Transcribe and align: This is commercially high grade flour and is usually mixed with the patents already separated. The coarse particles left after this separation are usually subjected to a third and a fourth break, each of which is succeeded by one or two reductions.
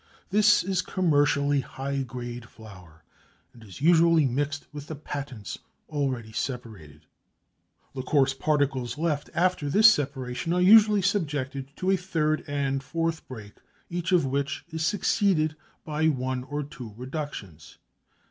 This 0.31 0.63
is 0.63 0.81
commercially 0.81 1.59
high 1.59 2.01
grade 2.01 2.49
flour 2.49 3.03
and 3.53 3.63
is 3.63 3.81
usually 3.81 4.25
mixed 4.25 4.65
with 4.73 4.87
the 4.87 4.95
patents 4.95 5.59
already 5.89 6.31
separated. 6.31 7.05
The 7.93 8.01
coarse 8.01 8.33
particles 8.33 8.97
left 8.97 9.29
after 9.35 9.69
this 9.69 9.93
separation 9.93 10.53
are 10.53 10.59
usually 10.59 11.03
subjected 11.03 11.67
to 11.75 11.91
a 11.91 11.97
third 11.97 12.43
and 12.47 12.81
a 12.81 12.83
fourth 12.83 13.27
break, 13.27 13.57
each 13.91 14.11
of 14.11 14.25
which 14.25 14.65
is 14.69 14.83
succeeded 14.83 15.55
by 15.85 16.07
one 16.07 16.45
or 16.45 16.63
two 16.63 16.95
reductions. 16.97 17.77